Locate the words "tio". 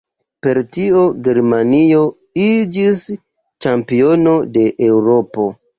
0.77-1.03